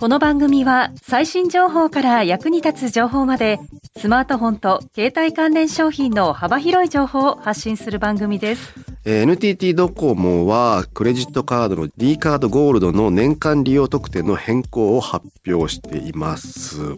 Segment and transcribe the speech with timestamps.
[0.00, 3.58] この番組は最新情報から役に立つ情報まで
[3.96, 8.87] スマートフォンと携帯関連商品の幅広い情報を発信する番組です。
[9.04, 16.96] えー NTT ドコモはクレジットカードの D カードゴールドの年間利用特典の変更を発表しています。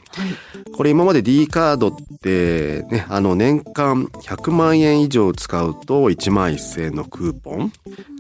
[0.76, 1.92] これ今まで D カードっ
[2.23, 7.73] てね、あの年間100万円以上使うと1万1000円のクーポン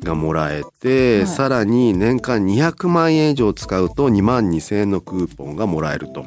[0.04, 6.26] がもらえて、はいさらに年間200万円以上使うと2万2000円のクーポンがもらえると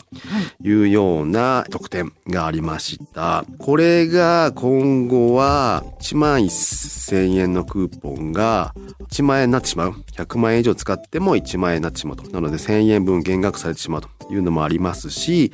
[0.63, 3.45] いうような特典がありました。
[3.59, 8.73] これが今後は1万1000円のクーポンが
[9.09, 9.91] 1万円になってしまう。
[10.13, 12.29] 100万円以上使っても1万円になってしまうと。
[12.31, 15.51] なので1000円分減額されてしまうというのもありますし、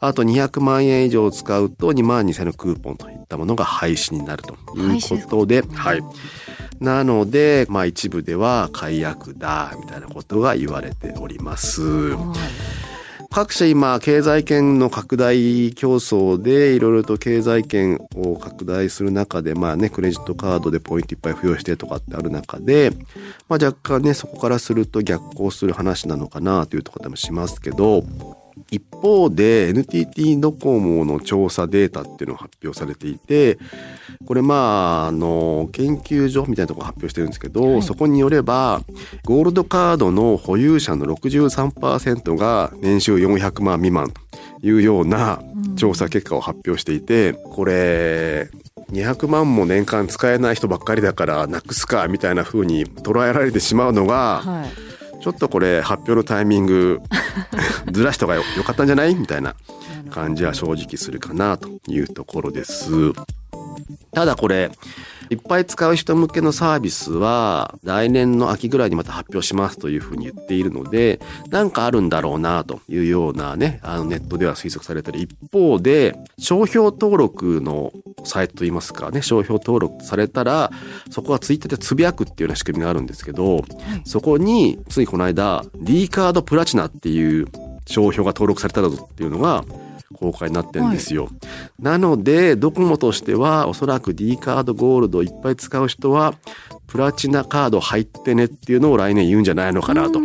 [0.00, 6.02] あと200万円以上使うと2万2000円のクーポンといったものが廃止になるということで、はい。
[6.80, 11.82] なので、まあ一部では解約だ、みたいなことが言われております。
[13.34, 22.90] 各社今経済圏の拡大競争でいろいろと経済圏を拡大する中でまあねクレジットカードでポイントいっぱい付与してとかってある中で、
[23.48, 28.04] まあ、若干ねそこからすると逆行する話なのかなというところでもしますけど
[28.70, 33.58] 一方で NTT ドコモの調査データっていうのが発表されていて
[34.24, 38.82] これまああの研究所みたいなところが発表してるんですけど、そこによれば
[39.24, 44.20] ゴールドカードの保有者の63%が年収400万未満と
[44.62, 45.40] いうような
[45.76, 48.48] 調査結果を発表していてこれ
[48.92, 54.91] 200万も年間使えない人ばっかりだからなくすかみたいな風に捉えられてしまうのが、はい
[55.22, 57.00] ちょっとこれ発表のタイミング
[57.92, 59.14] ずらした方がよかったんじゃない？
[59.14, 59.54] みたいな
[60.10, 62.90] 感じは正直するかなというところです。
[64.12, 64.70] ただこれ
[65.30, 75.20] いっぱい使う人向けのサービスは来年の秋ぐらいにまた発表しますというふうに言っているのでなんかあるんだろうなというようなねあのネットでは推測されている。
[75.20, 77.92] 一方で商標登録の
[78.24, 80.70] サイトといいますかね商標登録されたら
[81.10, 83.64] そこはツイッターでつぶやくっていうような仕組みがあるんですけど、
[84.04, 87.46] そこについこの間 D カードプラチナっていう
[87.86, 89.64] 商標が登録されたぞっていうのが
[90.12, 91.28] 公開になってるんですよ。
[91.80, 96.34] なのでドコモとしてはおそらく D カードゴールドをいっぱい使う人は
[96.86, 100.20] プラチナカード入ってねっていうのを来年言うんじゃないのかなと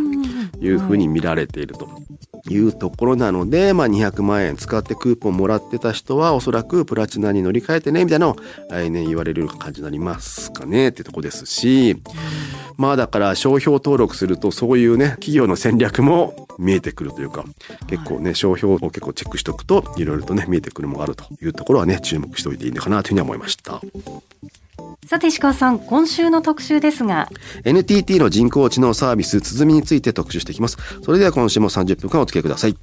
[0.59, 2.06] いうふうに見られていると。
[2.49, 8.35] いうところなので、まあ、200万円使ってクーポンもらってた人はおそらくプラチナに乗り換えてねみたいなのを
[8.69, 12.01] 来年言われる感じになりますかねってとこですし、
[12.77, 17.45] まあだから商標登録するとそういうね企業の戦略も見えてくるというか
[17.87, 23.81] 結構ね商標を結構チェックしておくといろいろとね見えてくるものがあるというところはね注目しておいていいのかなというふうに思いました。
[25.05, 27.29] さて石川さん今週の特集ですが
[27.63, 30.77] NTT の人工知能サービスつづみについて特集していきます。
[31.03, 32.75] それでは今週も30分間お付き合いください。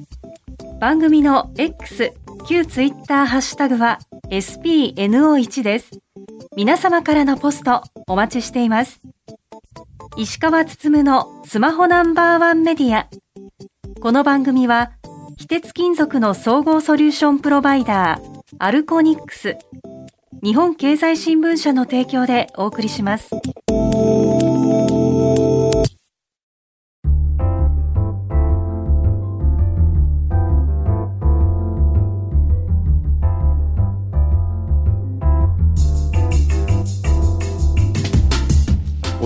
[0.80, 2.12] 番組の X
[2.46, 5.90] 旧ツイッターハッシュタグは SPNO1 です
[6.56, 9.00] 皆様からのポストお待ちしています
[10.16, 13.08] 石川つつむのスマホナンバーワンメディア
[14.00, 14.92] この番組は
[15.38, 19.56] 非鉄金属の総合ソリューションプロバイダーアルコニックス
[20.44, 23.30] 日本経済新聞社の提供でお送りします。
[23.34, 23.38] お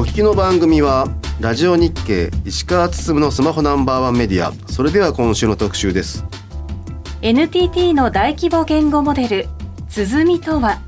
[0.02, 1.08] 聞きの番組は
[1.40, 4.52] ラジオ日経石川つつむのスマホナンバーワンメディア。
[4.70, 6.24] それでは今週の特集です。
[7.22, 9.48] NTT の大規模言語モデル
[9.88, 10.78] つづみとは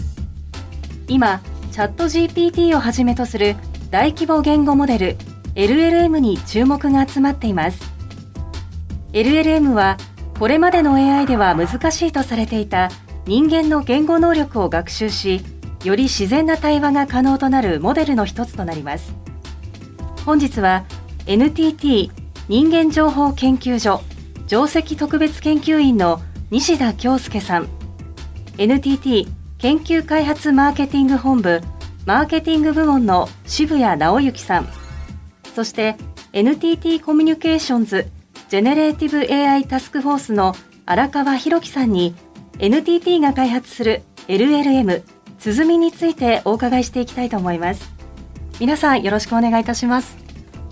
[1.10, 1.40] 今
[1.72, 3.56] チャット GPT をはじめとする
[3.90, 5.16] 大規模言語モデル
[5.56, 7.82] LLM に注目が集まっています。
[9.12, 9.96] LLM は
[10.38, 12.90] これまでの AI では難しいとされていた
[13.26, 15.42] 人間の言語能力を学習し
[15.82, 19.12] より自然な対話が可能となるモデルの一つとなります。
[20.24, 20.84] 本日は
[21.26, 22.12] NTT
[22.48, 24.00] 人間情報研究所
[24.46, 26.20] 上席特別研究員の
[26.52, 27.68] 西田恭介さん。
[28.58, 31.60] NTT 研究開発マーケティング本部
[32.06, 34.68] マーケティング部門の渋谷直之さん。
[35.54, 35.96] そして
[36.32, 38.08] NTT コミュニケーションズ
[38.48, 40.54] ジェネレーティブ AI タスクフォースの
[40.86, 42.14] 荒川博樹さんに
[42.58, 45.02] NTT が開発する LLM
[45.38, 47.92] 鼓みについてお伺いしていきたいと思います。
[48.60, 50.16] 皆さんよろしくお願いいたします。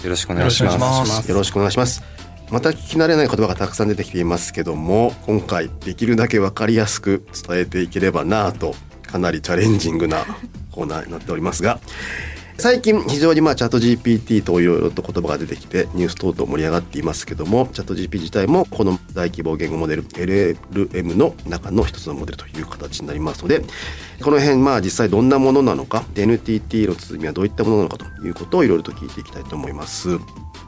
[0.03, 1.29] よろしくお願いします。
[1.29, 8.75] よろしくお願いしますまた聞き慣れない言葉がたくさん出てきていますけども今回できるだけ分かりやすく伝えていければなと
[9.07, 10.25] かなりチャレンジングな
[10.71, 11.79] コーナーになっておりますが
[12.61, 23.63] 最近非常にまあチャット GPT といろいろと言葉が出てきてニュース等々盛り上がっていますけどもチャット GPT 自体もこの大規模言語モデル LLM の中の一つのモデルという形になりますので
[24.25, 30.19] この辺まあ実際どんなものなのか NTT の鼓はどういったものなのかということをいろいろと聞いていきたいと思います。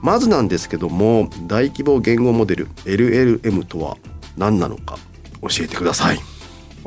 [0.01, 3.97] まずなんですけども大規模言語モデル LLM とは
[4.37, 4.97] 何なのか
[5.43, 6.40] 教えてください。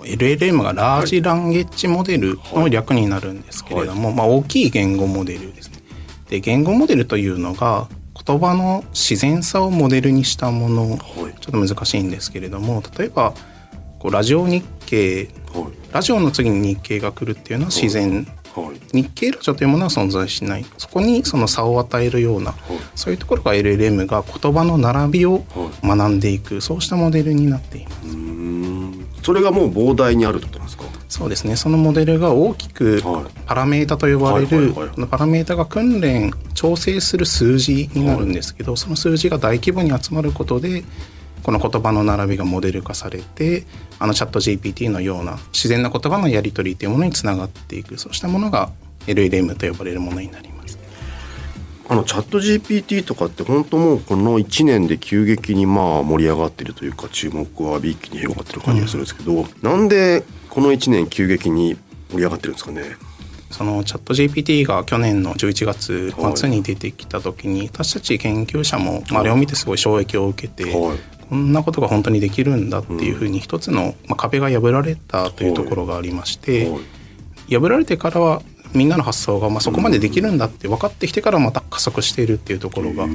[0.04, 5.80] LLM がラージランゲッジモデルの略になるんですけれども、はい、まあ、大きい言語モデルですね。
[6.30, 7.88] で言語モデルというのが
[8.26, 13.34] 言葉の自然さをモデルにしたもの、はい、ちょっと難しいんですけれども例えば
[14.00, 18.28] こうラジオ日経、はい、ラジオの次に日経が来るっていうのは自然、
[18.92, 20.66] 日経ラジオというものは存在しない。
[20.78, 22.54] そこにその差を与えるような、
[22.96, 25.44] そういうところが LLM が言葉の並びを
[25.84, 27.93] 学んでいく、そうしたモデルになっています。
[29.24, 30.84] それがもう膨大にあるってことなんですか？
[31.10, 31.56] そうですね。
[31.56, 33.02] そのモデルが大きく
[33.46, 34.74] パラメータと呼ばれる
[35.08, 40.84] パラメータが訓練調整する数字になるんですけど、その数字が大規模に集まることで
[41.44, 43.66] この言葉の並びがモデル化されて
[44.00, 47.98] あのチャット GPT のような自然な言葉のやり取りというものにつながっていく。
[47.98, 48.72] そうしたものが
[49.08, 50.53] LLM と呼ばれるものになります。
[51.90, 61.76] あのチャット GPT とかって本当もうこの1年で急激にまあ盛り上がってるというか注目を浴び一気に広がってる感じがするんですけど、うん、なんでこの1年急激に
[62.10, 62.84] 盛り上がってるんですかね？
[63.52, 70.98] そのチャット GPT が去年の11月末に出てきた時に、はい、私たち研究者もあれを見てすごい衝撃を受けて、はい、
[71.30, 76.80] こんなことが本当にできるんだっていうふうに一つの、まあ、壁が破られたというところがありまして、は
[77.48, 78.42] い、破られてからは
[78.74, 83.08] みんなの発想がまあそこまでできるんだって分かってきてからまた加速しているっていうところが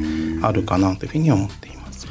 [0.43, 2.07] あるかなというふうに思っています。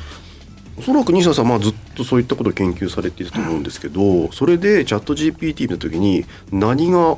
[0.78, 7.18] おそらく西田さん、まあ、ずっとそういったことを研究されていると思うんですけどそれでチャット GPT の時に何が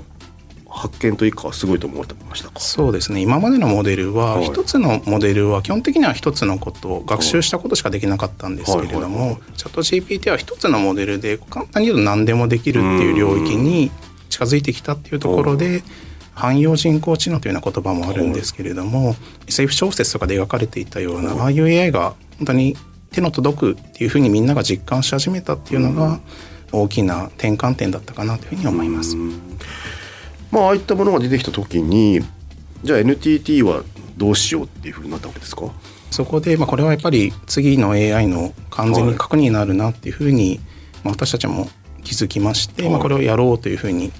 [0.72, 2.60] 発見というかすごいと思われましたか？
[2.60, 3.22] そうですね。
[3.22, 13.92] 今までのモデルは一つのモデルは基本的には一つのことを学習したことしかできなかったんですけれどもチャット GPT は一つのモデルで簡単に言うと何でもできるっていう領域に
[14.30, 15.84] 近づいてきたっていうところで
[16.40, 19.16] 汎用人工知能というような言葉もあるんですけれども、
[19.48, 22.78] SF 小説とかで描かれていたような、ああいう AI が本当に
[23.12, 26.20] 手の届くっていうふうにみんなが実感し始めたっていうのが
[26.72, 29.18] 大きな転換点だったかなというふうに思います。
[30.52, 32.22] まあ、ああいったものが出てきた時に
[32.84, 33.84] じゃあ NTT は
[34.16, 35.72] どうしようっていうふうになったわけですか？
[36.12, 40.60] そこで、まあ、これはやっぱり次の AI の完全に核になるなっていうふうに、
[41.04, 41.68] まあ、私たちも
[42.04, 44.12] 気づきまして、まあ、これをやろうというふうに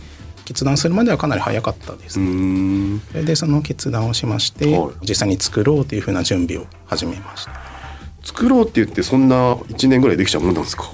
[0.50, 3.00] 決断するまではかなり早かったですね。
[3.12, 7.52] それでその決断をしまして、はい、実際に作ろうというふうな準備を始めました。
[8.24, 10.86] 作ろうって言ってそんな1年ぐらいできちゃうもんなんですか？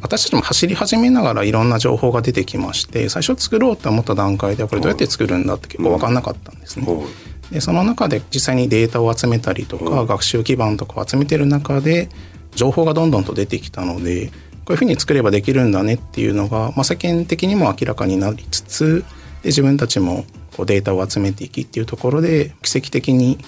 [0.00, 6.86] 私たちも走り始めながらいろんな情報が出てきまして最初作ろうと思った段階でこれどうやって作るんだって結構分かんなかったんですね。
[6.86, 7.02] は
[7.50, 12.08] い、でその中で実際にデータを集めたりとか、はい、学習基盤とかを集めてる中で
[12.54, 14.30] 情報がどんどんと出てきたので
[14.64, 19.04] こういうふうに作ればできるんだねっていうのが、まあ、世間的にも明らかになりつつ
[19.42, 20.24] で自分たちも
[20.56, 23.38] こうデータを集めていきっていうところで奇跡的に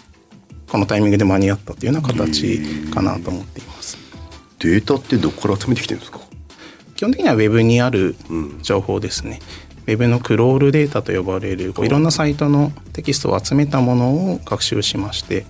[0.69, 3.97] このタイミングで間に合ったっていうような形かなと思っています。
[4.59, 6.21] データってどこから集めてきてるんですか？
[6.97, 8.17] 基本的にはウェブにある
[8.63, 9.41] 情報ですね。
[9.87, 15.47] うん、ウェブのクロールデータと呼ばれるこういろんなサイトのテキストを集めたものを学習しまして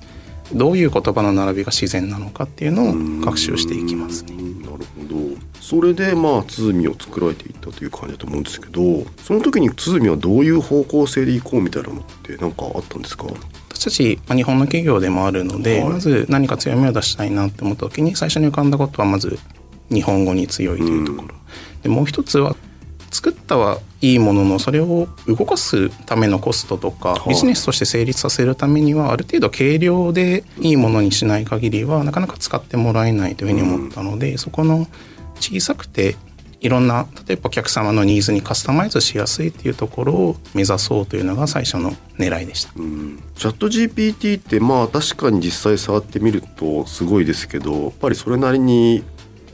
[0.53, 4.35] どういう言葉の並びが自然なのかっていうのを学習していきますね。
[4.35, 5.17] なるほど。
[5.61, 13.25] それでまあ鼓を作られていったという感じだと思うんですけどその時に鼓はどういう方向性でいこうみたいなのって何かあったんですか？
[13.71, 19.38] 私たち、まあ、日本の企業でもあるので、はい、まず何か強みを出したいなって思った時に最初に浮かんだことはまず
[19.91, 22.55] 日本語に強いというところ、うん、でもう一つは
[23.16, 34.87] 作ったはいいもののそれを動かすためのコストとかビジネスとして成立させるためにはある程度軽量でいいものにしない限りはなかなか使ってもらえないというふうに思ったのでそこの
[35.40, 36.16] 小さくて
[36.61, 49.04] いろんな例えばお客様のニーズにカスタマイズしやすいっていうところを目指そうというのが最初の狙いでした、うん、チャット GPT ってまあ確かに実際触ってみるとすごいですけどやっぱりそれなりに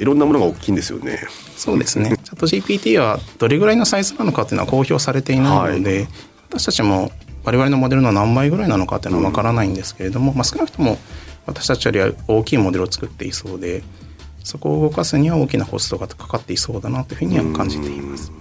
[0.00, 1.21] いろんなものが大きいんですよね。
[1.62, 2.16] そうですね。
[2.25, 6.09] チャット GPT はどれぐらいのサイズなのかっていうのは公表されていないので、はい、
[6.49, 7.12] 私たちも
[7.45, 10.99] 我々のモデルの何倍ぐらいなのかっていうのはわからないんですけれども、うん、まあ少なくとも
[11.47, 13.85] 私たちよりは大きいモデルを作っていそうで、
[14.42, 18.33] そこを動かすには大きなコストがかかっていそうだなというふうには感じています。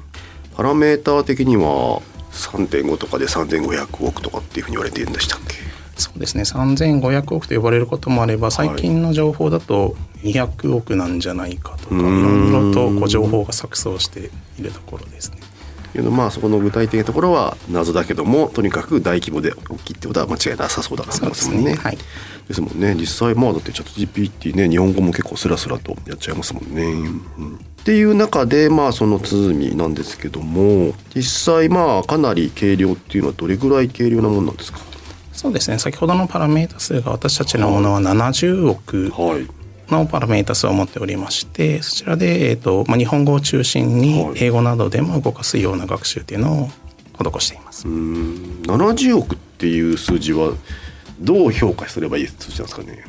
[0.56, 2.02] パラメーター的には
[2.32, 5.71] 3.5とかで3500億とかっていうふうに言われているんでしたっけ？
[5.98, 6.44] そうですね。
[6.44, 15.38] 3500億と呼ばれることもあれば最近の情報だと200億なんじゃないかとか、い、ろいろとこう情報が錯綜しているところですね。
[15.94, 21.76] いうのまあそこの具体的なところは謎だけどもとにかく大規模で大きいってことは間違いなさそうだなと思いますもんね。
[21.76, 21.98] はい、
[22.48, 22.96] ですもんね。
[22.96, 26.84] 実際まあだってチャット GPT ね日本語も結構スラスラとやっちゃいますもんね。
[26.84, 34.80] うん、っていう中でまあその鼓なんですけども実際まあかなり軽量っていうのはどれぐらい軽量なものなんですか？
[35.42, 35.80] そうですね。
[35.80, 39.12] 先ほどのパラメータ数が私たちのものは70億
[39.88, 46.70] のパラメータ数を持っておりましてそちらで、えーとまあ、日本語を中心に英語などでも動かすような学習っていうのを
[47.18, 47.88] 施しています。
[47.88, 48.62] うん。
[48.68, 50.54] 70億っていう数字は
[51.20, 53.04] どう評価すればいい数字なんですかね？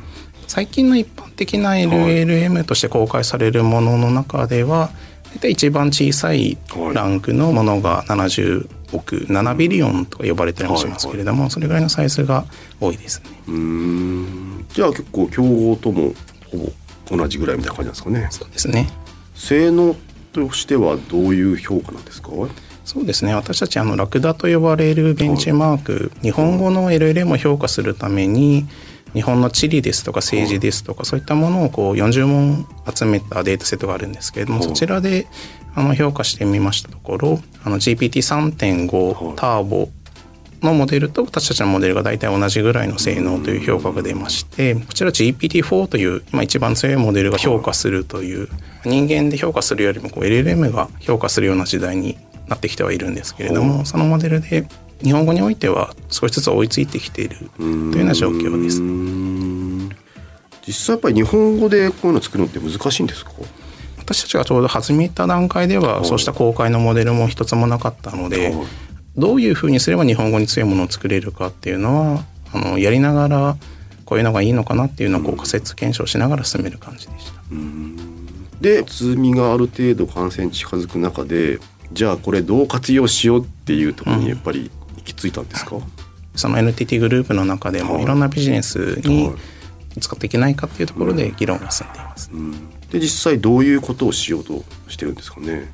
[0.47, 4.89] 最近の一般的な LLM として公開されるものの中では
[5.35, 6.57] 大体一番小さい
[6.95, 12.45] ランクのものが70億7ビリオンとか呼ばれたりもしますけれども、それぐらいのサイズが
[12.79, 13.29] 多いですね。
[13.47, 14.65] うん。
[14.69, 16.13] じゃあ結構競合とも
[16.51, 16.57] ほ
[17.09, 18.27] ぼ同じぐらいみたいな感じなんですかね。
[18.31, 18.89] そうですね。
[19.35, 19.95] 性能
[20.31, 22.29] としてはどういう評価なんですか？
[22.85, 23.33] そうですね。
[23.33, 28.65] 私たちあのラクダと呼ばれるベンチマーク、日本語の LLM を評価するために
[29.13, 35.27] 日本の地理ですとか政治ですとかそういったものをこう40問集めたデータセットがあるんですけれどもそちらで
[35.75, 39.89] あの評価してみましたところあの GPT3.5 ターボ
[40.61, 48.47] のモデルと私たちのモデルが大体同じぐらいの性能という評価が出ましてこちら GPT-4 という今一番強いモデルが評価するという
[48.85, 54.67] 人間で評価するよりもこう LLM が評価するような時代になってきてはいるんですけれどもそのモデルで
[55.03, 58.81] 日本語においては少しずつ追いついてきているというような状況です。
[60.65, 63.31] 実際やっぱり日本語でこういうの作るのって難しいんですか？
[64.03, 68.53] 私たちがちょうど始めた段階ではそうした公開のモデルも一つもなかったので
[69.15, 73.57] どういうふうにすれば日本語に強いものを作れるかっていうのはあのやりながら
[74.05, 77.41] こういうのがいいのかなっていうのをこう仮説検証しながら進める感じでした。
[78.61, 81.59] で通みがある程度感染近づく中で
[81.91, 85.83] じゃあこれどう活用しようっていうところにやっぱり行き着いたんですか、うん、
[86.35, 88.05] その NTT グループの中でもい。
[88.05, 89.31] ろんなビジネスに
[89.99, 92.31] 使っていけないかっていうところで議論が進んでいます。
[92.33, 92.53] うんうん、
[92.93, 95.69] で実際どういうことをしようとしてるんですかね？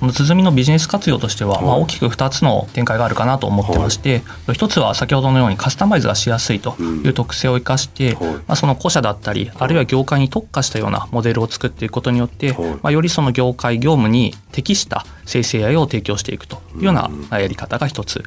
[0.00, 18.22] この鼓のビジネス活用としては、まあ、大きく2つの展開があるかなと思ってまして、はい、1つは先ほどのようにカスタマイズがしやすいという特性を生かして、うんはい、まあ、その個社だったりあるいは業界に特化したようなモデルを作っていくことによって、はい、まあ、よりその業界業務に適した生成 AI を提供していくというようなやり方が一つ。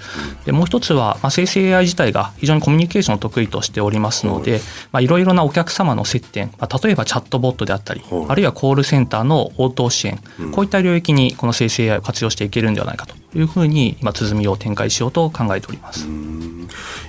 [0.46, 4.62] でもう一つは、まあ、生成 AI 自体が非常にコミュニケーションを得意としておりますので、
[4.92, 10.20] まあ、いろいろなお客様の接点、まあ、例えばチャットボットであったりあるいはコールセンターの応答支援
[10.52, 16.08] こういった領域にこの生成 AI を活用していけるんではないかというふうに今鼓を展開しようと考えております。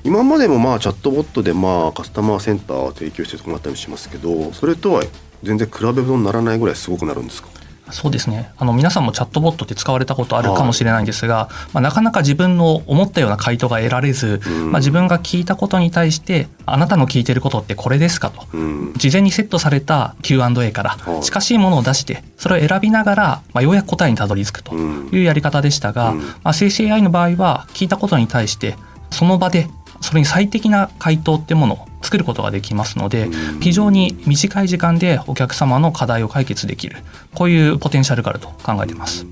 [0.05, 5.03] 今までもまあチャットボットでまあカスタマーセンターを提供してるところもあったりしますけどそれとは
[5.43, 7.49] 全然比べ物にならないぐらいすごくなるんですか？
[7.91, 8.51] そうですね。
[8.59, 28.77] あの皆さんもチャットボットって使われたことあるかもしれないんですが、はい、まあ、なかなか自分の思ったような回答が得られず、うん、まあ、自分が聞いたことに対してあなたの聞いてることってこれですかと、うん、事前にセットされた Q&A から近しいものを出してそれを選びながら、まあ、ようやく答えにたどり着くというやり方でしたが、うん、まあ、生成 AI の場合は聞いたことに対して
[29.11, 29.69] その場で
[30.01, 33.29] それに最適な回答ってものを作ることができますので
[33.61, 36.97] 非常に短い時間でお客様の課題を解決できる。
[37.35, 39.27] こういうポテンシャルがあると考えています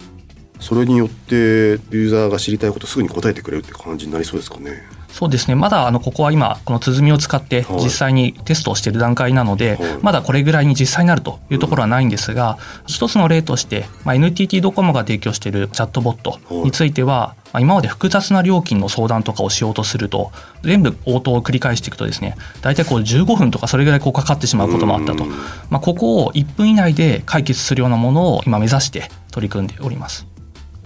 [0.61, 4.83] それによってユーザーが知りたいことすぐに答えてくれるって感じになりそうですかね。
[5.17, 5.55] そうですね。
[5.55, 20.33] まだあのここは今この鼓を使って実際にテストをしている段階なので、はい、まだこれぐらいに実際になるというところはないんですが、うん、一つの例として、まあ、NTT ドコモが提供しているチャットボットについては、はいまあ、今まで複雑な料金の相談とかをしようとすると
[20.63, 25.25] 全部応答を繰り返していくとですね大体こう15分とかそれぐらいこうかかってしまうこともあったと、
[25.71, 30.36] まあ、ここを1分以内で解決するようなものを今目指して取り組んでおります。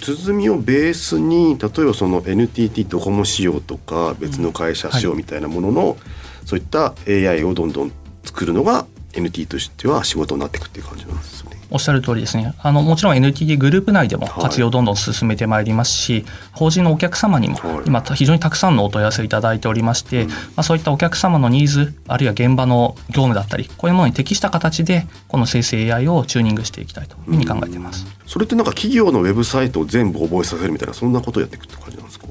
[0.01, 5.99] 鼓をベースに例えばその NTT ドコモ仕様とか別の会社仕様みたいなものの、うんはい、
[6.47, 7.93] そういった AI をどんどん
[8.25, 11.60] 作るのが NTT としては仕事になっていくっていう感じなんですよね。
[11.71, 12.55] おっしゃる通りですね。
[12.59, 28.07] あの、もちろん NTT グループ内でも活用をどんどん進めてまいりますし、はい、法人のお客様にも今非常にたくさんのお問い合わせをいただいておりまして、まあ、そういったお客様のニーズ、あるいは現場の業務だったり、こういうものに適した形で、この生成 AI をチューニングしていきたいというふうに考えています。
[28.27, 32.27] それってなんか企業のウェブサイトを全部覚えさせるみたいな、そんなことをやっていくって感じなんですか？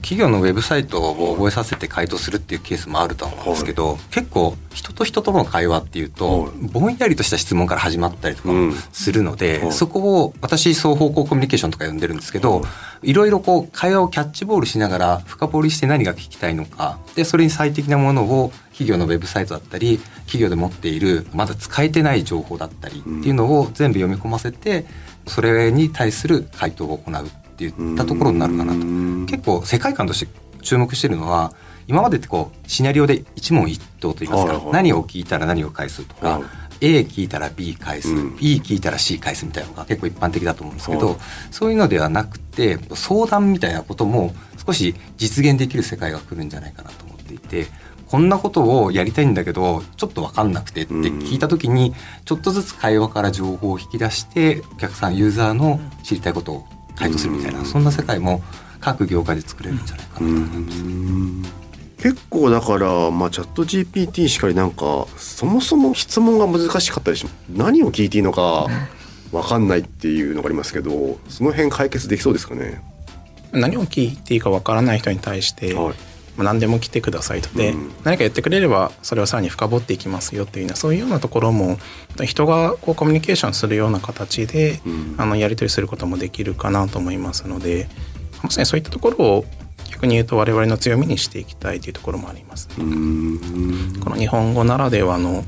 [0.00, 8.48] 企企業のウェブサイトを覚えさせて回答するっていうケースもあると思うんですけど、はい、結構人と人との会話っていうと、はい、ぼんやりとした質問から始まったりとか
[8.92, 12.62] するので、うんはい、そこを私双方向コミュニケーションとか呼んでるんですけど、
[13.02, 13.14] い。
[13.14, 24.86] ろいろこう会話をキャッチボールしながら深掘りして何が聞きたいのかでそれに最適なものを企業のウェブサイトだったり企業で持っているまだ使えてない情報だったりっていうのを全部読み込ませて
[25.26, 27.30] それに対する回答を行う
[27.68, 28.80] っていったところになるかなと。
[29.26, 31.52] 結構世界観として注目してるのは
[31.86, 36.40] 今までってこうシナリオで一問一答といいますか、はいはい、何を聞いたら何を返すとか、は
[36.80, 41.16] い、A 聞いたら B 返す、うん、B 聞いたら C 返すみたいなのが結構一般的だと思うんですけど、はい、
[41.50, 47.66] そういうのではなくて相談みたいなことも少し実現できる世界が来るんじゃないかなと思っていて。
[48.10, 56.66] こんなことをやりたいんだけどちょっと分かんなくてって聞いた時にちょっとずつ会話から情報を引き出してお客さんユーザーの知りたいことを
[57.00, 58.42] 回答するみたいなそんな世界も
[58.80, 60.18] 各業界で作れるんじゃないかな。
[60.18, 61.60] と思います
[62.00, 68.68] 結構だから、まあ、チャット GPT しかりなんかそもそも質問が難しかったりし何を聞いていいのか
[69.32, 72.82] 分かんないっていうのがありますけどその辺解決できそうですかね。
[73.52, 76.09] 何を聞いていいか分からない人に対して、はい
[76.40, 81.76] まあ、何でも来てくださいとで、うん、何か言ってくれればそれをさらに深掘っていきますよっていうようなそういうようなところも
[82.24, 87.88] 人がこうコミュニケーションするような形で、うん、あのやり取りすることもできるかなと思いますので
[88.42, 89.44] まさにそういったところを
[89.90, 92.76] 逆に言うと我々の強みにしていきたいというところもあります、ね、
[94.02, 95.44] この日本語ならではの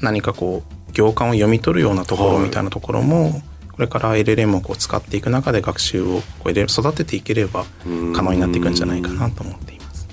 [0.00, 3.42] 何かこう行間を読み取るようなところみたいなところも、はい
[3.78, 7.64] これから LLM をこう使っていく中で学習をこう育てていければ
[8.12, 10.08] 可能になっていくんじゃないかなと思っています。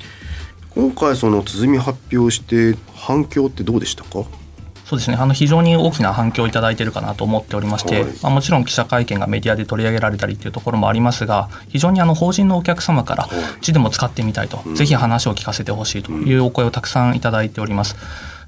[0.69, 4.23] 今回その鼓発表して反響ってどうでしたか？
[4.85, 5.17] そうですね。
[5.17, 17.95] あの非常に大きな反響をいただいているかなと思っておりまして、はい、まあ、もちろん記者会見がメディアで取り上げられたりというところもありますが非常にあの法人のお客様からうちでも使ってみたいと、はい、ぜひ話を聞かせてほしいというお声をたくさんいただいております。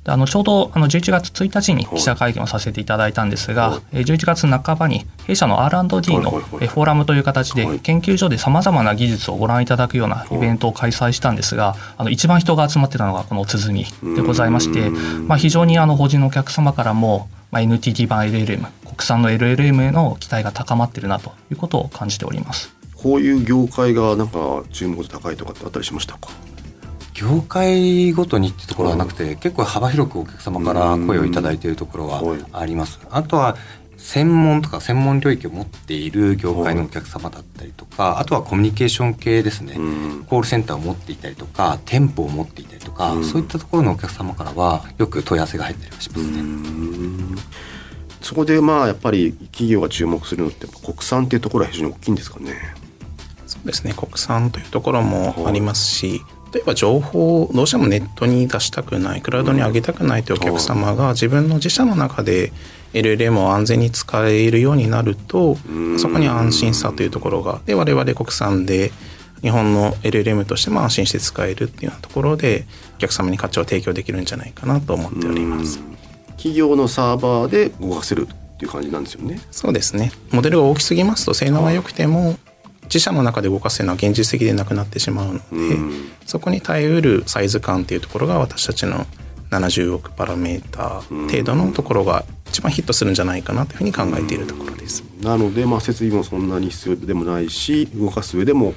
[0.09, 22.73] あのちょうどあの11月1日に記者会見をさせていただいたんですが、11月半ばに弊社の R&D のフォーラムという形で研究所でさまざまな技術をご覧いただくようなイベントを開催したんですがあの一番人が集まってたのがこの鼓でございまして、まあ、非常にあの法人のお客様からも、まあ、NTT 版 LLM 国産の LLM への期待が高まっているなということを感じております。
[22.95, 26.29] こういう業界がなんか注目度高いとかってあったりしましたか？
[27.19, 32.21] 業界ごとにってところはなくて、結構幅広くお客様から声を頂いているところは
[32.53, 32.99] あります。
[33.09, 33.57] あとは
[33.97, 39.73] 専門とか専門領域を持っている業界のお客様だったりとか、あとはコミュニケーション系ですね、
[40.29, 46.43] コールセンターを持っていたりとか店舗を持っていたりとか、そういったところのお客様からはよく問い合わせが入ったりはしますね。
[48.21, 52.53] そこでまあやっぱり企業が注目するのって国産っていうところは非常に大きいんですかね？
[53.47, 53.95] そうですね。
[53.97, 56.21] 国産というところもありますし、
[56.57, 62.51] 例えば情報をどうしてもネットに出したくないクラウドに上げたくないというお客様が自分の自社の中で
[62.93, 65.55] LLM を安全に使えるようになると
[65.99, 68.91] そこに安心さというところがで我々国産で
[69.43, 72.65] 日本の LLM としても安心して使えるっていうようなところで
[72.95, 75.79] お客様に価値を提供できるんじゃないかなと思っております。
[76.37, 79.39] 企業のサーバーで動かせるっていう感じなんですよね。
[79.51, 80.11] そうですね。
[80.31, 82.37] モデルが大きすぎますと性能が良くても
[82.87, 85.77] 自社の中で動かせるのは現実的でなくなってしまうので、
[86.25, 89.05] そこに耐えうるサイズ感っていうところが私たちの
[89.51, 95.03] 70億パラメーター程度のところが一番ヒットするんじゃないかなというふうに考えているところです。
[95.21, 98.73] なので、まあ、設備もそんなに必要でもないし動かす上でも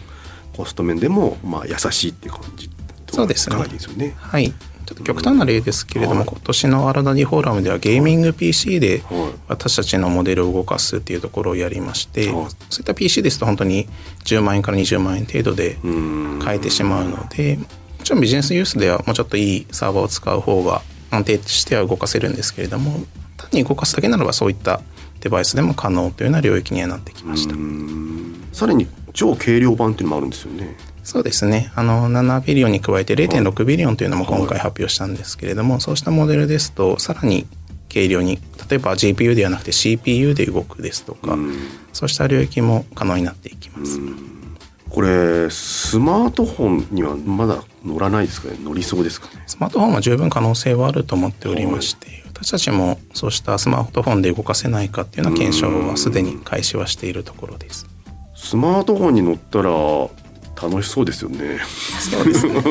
[0.56, 2.70] コスト面でもまあ優しいっていう感じ
[3.10, 3.56] そうですね。
[3.96, 4.52] ねはい
[4.90, 9.04] ちょっと極端な例ですけれども、はい、今年のアラダディフォーラムではゲーミング PC で
[9.46, 13.86] 私たちのモデルを動かすっていうところをやりまして、はい、そういった PC ですと本当に
[14.24, 15.76] 10万円から20万円程度で
[16.42, 17.66] 買えてしまうのでも
[18.02, 23.04] ちろんビジネスユースではもうちょっといいサーバーを使う方が安定しては動かせるんですけれども
[23.36, 24.80] 単に動かすだけならばそういった
[25.20, 27.54] デバイスでも可能というような領域にはなってきました。
[28.52, 30.76] さらに超軽量版っていうのもあるんですよね
[31.10, 31.72] そうですね。
[31.74, 37.48] あの7ビリオンに加えて0.6ビリオンというのも今回発表したんですけれども、はい、そうしたモデルですとさらに
[37.92, 38.38] 軽量に
[38.70, 41.52] 例えば GPU ではなくて CPU で動くですとか、うん、
[41.92, 43.98] そうした領域も可能になっていきます。
[44.88, 48.58] これスマートフォンにはまだ乗らないですかね？
[48.62, 49.42] 乗りそうですかね？
[49.48, 57.88] スマートフォンは十分可能性はあると思っておりまして、はい、私たちもそうしたスマートフォンで動かせないかっていうような検証はすでに開始はしているところです。
[58.36, 59.70] スマートフォンに乗ったら
[60.60, 61.58] 楽しそうですよね。
[62.10, 62.62] そうですね。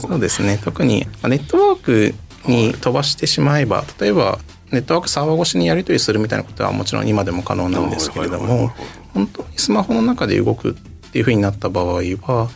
[0.00, 0.58] そうですね。
[0.62, 2.14] 特にネットワーク
[2.46, 4.38] に飛ばしてしまえば、例えば
[4.70, 8.70] ネットワークサーバー越しにやり取りするみたいなことはもちろん今でも可能なんですけれども、
[9.14, 10.76] 本当にスマホの中で動く
[11.08, 12.50] っていうふうになった場合は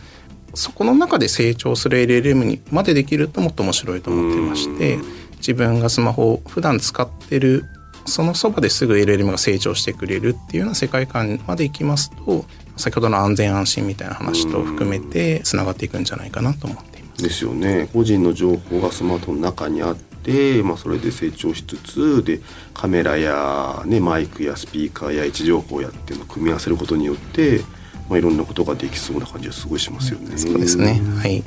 [0.53, 4.99] そこの中で成長する LLM にまでできるともっと面白いと思ってまして
[5.37, 7.65] 自分がスマホを普段使ってる
[8.05, 12.45] そのそばですぐ LLM が成長してくれるっていうような世界観までいきますと
[12.77, 17.23] 先ほどの安全安心みたいな話と含めてつながっていくんじゃないかなと思っています。
[17.23, 17.89] ですよね。
[17.93, 22.39] 個人の情報がスマートの中にあって、まあ、それで成長しつつで
[22.73, 27.61] カメラや、ね、マイクやスピーカーや位置情報やっていうのを組み合わせることによって、
[28.09, 30.37] まあ、いろんなことができそうな感じがすごいしますよね。
[30.37, 31.43] そうですね、はい、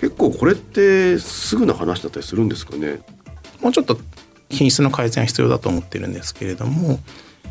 [0.00, 3.00] 結構これってすぐの話だったりするんですかね？
[3.60, 3.98] もうちょっと
[4.48, 6.98] 品質の改善は必要だと思ってるんですけれども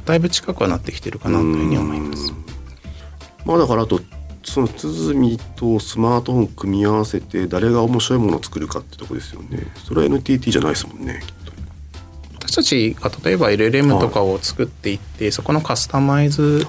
[0.06, 2.34] だいぶ近くはなってきてるかなというふうに思います。
[3.45, 3.99] まあだからあと
[4.43, 9.67] その鼓とスマートフォン組み合わせて誰が面白いものを作るかってとこですよね。
[9.86, 11.21] それは NTT じゃないですもんね。
[12.34, 16.65] 私たちが例えば LLM とかを作っていって、はい、そこのカスタマイズ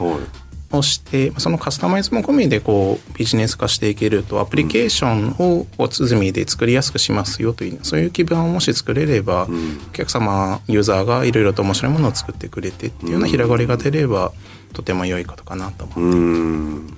[0.73, 14.33] をして、そのカスタマイズも込みでこうビジネス化していけるとアプリケーションをこう鼓で作りやすくしますよというそういう基盤をもし作れれば、うん、お客様ユーザーがいろいろと面白いものを作ってくれてっていうような広がりが出れば、
[14.73, 16.95] とても良いことかなと思ってます。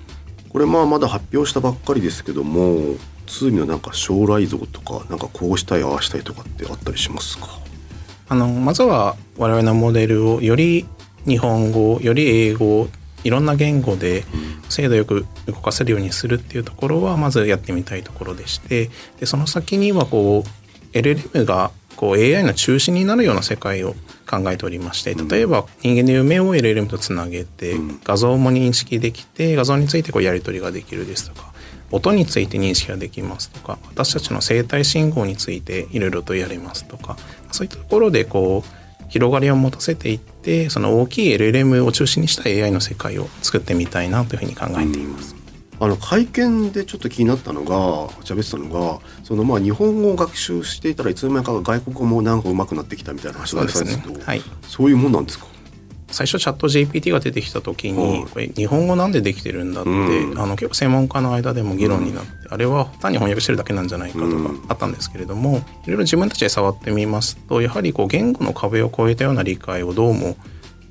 [0.50, 7.48] これまあまだ発表したばっかりですけどもツーミのなんか将来像とかなんかこうしたいああしたいとかってあったりしますか？
[8.28, 10.86] あのまずは我々のモデルをより
[11.26, 12.88] 日本語より英語
[13.24, 14.24] いろんな言語で
[14.68, 23.94] 精度よく動かせるようにするっていうところはまずやってみたいところでしてでその先にはこう LLM がこう AI の中心になるような世界を
[24.28, 31.52] 考えておりまして例えば人間の夢を LLM とつなげて画像も認識できて画像についてこうやり取りができるですとか
[31.90, 37.16] 音について認識ができますとか私たちの生体信号についていろいろとやれますとか
[37.50, 45.34] そういったところでこう広がりを持たせていってその大きい LLM を中心にした AI の世界を作ってみたいなというふうに考えています。
[45.80, 54.24] あの会見でちょっと気になったのが喋ってたのがそのまあ日本語を学習していたらいつの間にか外国語もなんか上手くなってきたみたいな話があったんですけど、ね。
[54.24, 55.46] はい、そういうもんなんですか？
[56.12, 70.36] 最初チャット GPT が出てきた時に、これ日本語なんでできてるんだって、うん、あの結構専門家の間でも議論になって、うん、あれは単に翻訳してるだけなんじゃないかとかあったんですけれども、いろいろ自分たちで触ってみますとやはりこう言語の壁を越えたような理解をどうも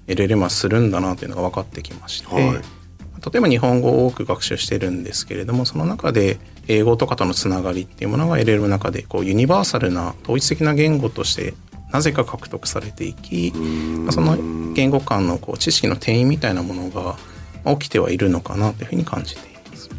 [0.07, 11.53] LLM はするんだなというのが分かってきまして、はい、例えば日本語を多く学習してるんですけれどもその中で英語とかとのつながりっていうものが LLM の中でこうユニバーサルな統一的な言語として
[11.91, 14.37] なぜか獲得されていき、まあ、その
[14.73, 17.17] 言語間のこう知識の転移みたいなものが
[17.77, 19.89] 起きてはいるのかなというふうに感じています。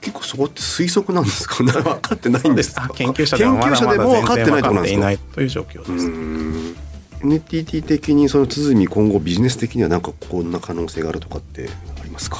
[0.00, 2.90] 結構そこって推測なんですか 分かってないんですか？
[2.94, 4.32] 研究者でもまだまだ全然分か
[4.80, 6.84] っていないという状況です。
[7.22, 12.38] NTT 的にその鼓今後ビジネス的にはなんかこんな可能性があるとかってありますか？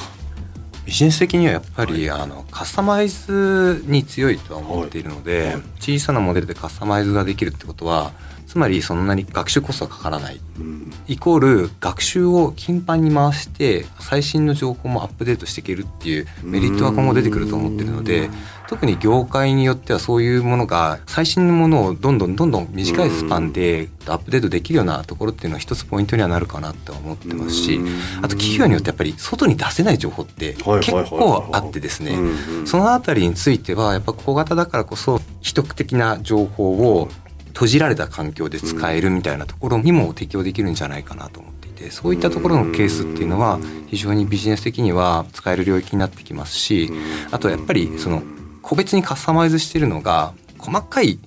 [0.85, 8.11] ビジネス的にはやっぱり、はい、あのカスタマイズに強いとは思っているので、はいはい、小さなモデルでカスタマイズができるってことは
[8.55, 18.29] つまりそんなに学習コストがかからない、うん、イコール学習を頻繁に回して最新の情報もアップデートしていけるっていうメリットは今後出てくると思ってるので
[18.69, 27.81] 特に業界によってはそういうものが最新のものをどんどんどんどん短いスパンでアップデートできるようなところっていうのは一つポイントにはなるかなって思ってますし
[28.19, 32.17] あと企業によってやっぱり外に出せない情報って結構あってですね。
[32.63, 37.09] そのあたりについてはやっぱ小型だからこそ秘匿的な情報を
[37.55, 46.91] 閉じられた環境で使えるみたいなところにも適用できるんじゃないかなと思っていてそういったところのケースっていうのは非常にビジネス的には使える領域になってきますし
[47.31, 48.21] あとやっぱりその
[48.61, 51.17] 個別にカスタマイズしてるのが細かい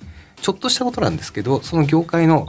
[0.40, 2.46] ちょっとしたことなんですけどその業界の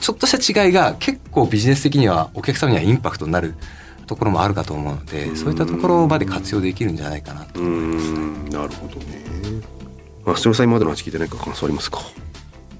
[0.00, 3.54] ちょっとした違いが結構ビジネス的にはお客様にはインパクトになる
[4.06, 8.18] ところもあるかと思うのでそういったところまで活用できるんじゃないかなと思います、ね、
[8.50, 9.22] なるほどね。
[10.24, 12.00] あ、すみません今までの話聞いて何か感想ありますか？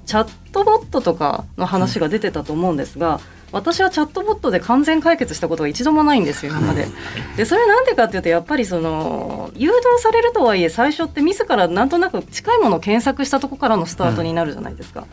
[0.09, 3.21] チャットボットとかの話が出てたと思うんですが、
[3.53, 6.89] 私はチャットボットで完全解決したことが一度もないんですよ今まで。
[7.37, 15.07] でそれなんでかっていうとやっぱりその誘導されるとはいえ最初って自らなんとなく近いものを検索したとこからのスタートになるじゃないですか。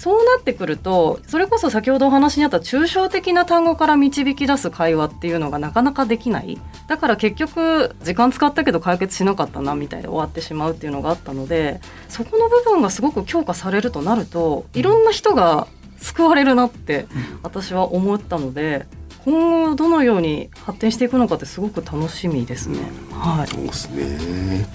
[0.00, 6.58] そうなってくるとそれこそ先ほどお話にあった抽象的な単語から導き出す会話っていうのがなかなかできない
[6.88, 15.66] だから結局時間使ったけど解決しなかったなみたいで終わってしまうっていうのがあったのでそこの部分がすごく強化されるとなるといろんな人が
[15.98, 17.06] 救われるなって
[17.42, 18.86] 私は思ったので。
[19.22, 22.78] 今後どのように発展していくのかってすごく楽しみですね。
[23.10, 24.66] はい、そうですね。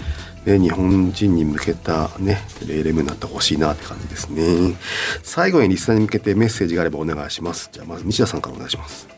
[0.46, 4.76] ね、日本人に向けたね、レレムになってほしいなって感じですね。
[5.22, 7.68] 最後にリスナーに向けてメッセージがあればお願いします。
[7.72, 9.08] じゃあまず西田さんからお願いします。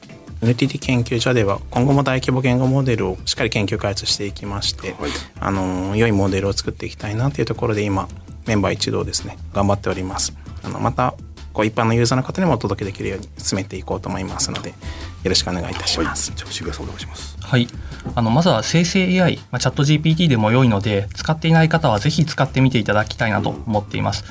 [0.41, 5.11] NTT 研究所では今後も大規模言語モデルをしっかり研究開発していきまして、はい、
[5.41, 8.09] あの良いモデルを作っていきたいなというところで今
[8.47, 11.15] メンバー一同ですね頑張っておりますあのまた
[11.53, 14.75] こう一般のユーザーの方にもお届けできるように進めていこうと思いますので
[15.23, 16.31] よろしくお願いいたします。
[16.31, 17.37] はい、じゃあ渋谷さんお願いします。
[17.41, 17.69] はい。
[18.15, 24.25] あのまずは生成 AI、まあ、チャット GPT でも良いので使っていない方はぜひ使ってみていただきたいなと思っています。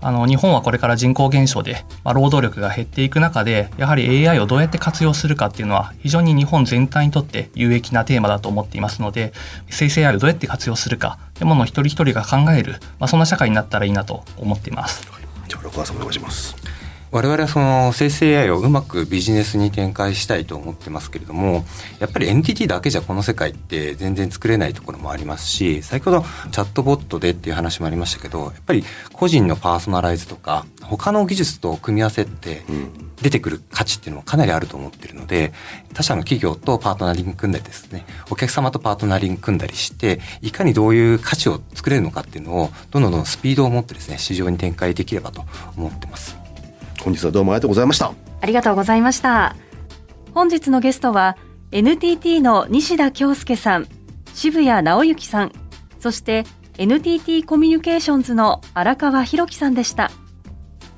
[0.00, 9.32] あの日本はこれから人口減少で、まあ、労働力が減っていく中でやはり AI をどうやって活用するかっていうのは非常に日本全体にとって有益なテーマだと思っていますので
[9.70, 15.08] 生成 AI をどうやって活用するかというものを一人一人が考える、まあ、そんな社会になったらいいなと思っています。
[15.48, 16.54] じゃあ、お願いします。
[17.14, 21.64] 我々はその生成 AI をうまくビジネスに展開したいと思ってますけれども
[22.00, 32.64] やっぱり NTT だけじゃこの世界って全然作れないところもありますし先ほどチャットボットでっていう話もありましたけどやっぱり個人のパーソナライズとか他の技術と組み合わせって
[33.22, 35.52] 出てくる価値っていうのもかなりあると思ってるので
[35.92, 45.44] 他社の企業とパートナリング組んだりですねお客様とパートナリング組んだりしていかにどういう価値を作れるのかっていうのをどんどんどんスピードを持ってですね市場に展開できればと
[45.76, 46.43] 思ってます。
[47.04, 48.14] 本日はどうもありがとうございました。
[48.40, 49.54] ありがとうございました。
[50.32, 51.36] 本日のゲストは
[51.70, 53.86] NTT の西田恭介さん
[54.32, 55.52] 渋谷直之さん
[56.00, 56.44] そして
[56.78, 60.10] NTT コミュニケーションズの荒川博樹さんでした。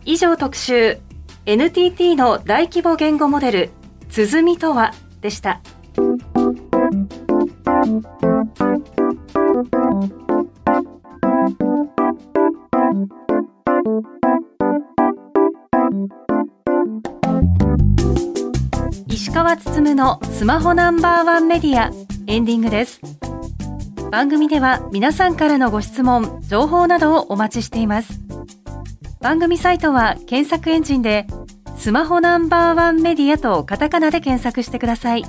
[0.05, 0.99] 以上特集
[1.45, 3.71] NTT の大規模言語モデル
[4.09, 5.61] 「つづみとは」でした。
[19.07, 21.93] 石川包のスマホナンバーワンメディア
[22.27, 23.01] エンディングです。
[24.11, 28.21] 番組では皆さんからのご質問情報などをお待ちしています。
[29.21, 31.27] 番組サイトは検索エンジンで
[31.77, 35.25] スマホナンバーワンメディアとカタカナで検索してください。